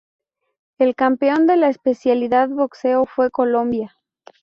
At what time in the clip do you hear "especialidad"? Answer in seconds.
1.69-2.49